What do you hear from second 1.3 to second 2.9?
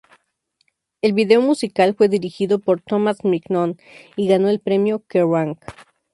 musical fue dirigido por